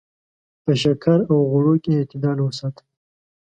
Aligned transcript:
په 0.63 0.71
شکر 0.83 1.17
او 1.31 1.37
غوړو 1.49 1.75
کې 1.83 1.91
اعتدال 1.99 2.37
وساته. 2.41 2.83